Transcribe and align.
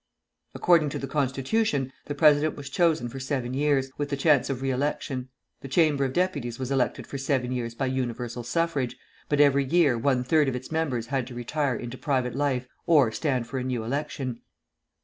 According 0.55 0.89
to 0.89 0.97
the 0.97 1.05
constitution, 1.05 1.93
the 2.05 2.15
president 2.15 2.55
was 2.55 2.71
chosen 2.71 3.07
for 3.07 3.19
seven 3.19 3.53
years, 3.53 3.91
with 3.99 4.09
the 4.09 4.17
chance 4.17 4.49
of 4.49 4.63
re 4.63 4.71
election; 4.71 5.29
the 5.61 5.67
Chamber 5.67 6.05
of 6.05 6.13
Deputies 6.13 6.57
was 6.57 6.71
elected 6.71 7.05
for 7.05 7.19
seven 7.19 7.51
years 7.51 7.75
by 7.75 7.85
universal 7.85 8.41
suffrage, 8.41 8.97
but 9.29 9.39
every 9.39 9.63
year 9.63 9.99
one 9.99 10.23
third 10.23 10.49
of 10.49 10.55
its 10.55 10.71
members 10.71 11.05
had 11.05 11.27
to 11.27 11.35
retire 11.35 11.75
into 11.75 11.99
private 11.99 12.33
life 12.33 12.67
or 12.87 13.11
stand 13.11 13.45
for 13.45 13.59
a 13.59 13.63
new 13.63 13.83
election. 13.83 14.41